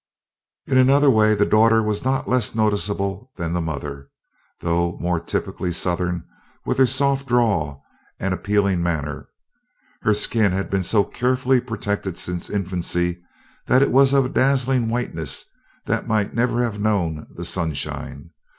[0.65, 4.09] In another way the daughter was not less noticeable than the mother,
[4.61, 6.25] though more typically southern,
[6.65, 7.83] with her soft drawl
[8.19, 9.29] and appealing manner.
[10.01, 13.21] Her skin had been so carefully protected since infancy
[13.67, 15.45] that it was of a dazzling whiteness
[15.85, 18.31] that might never have known the sunshine.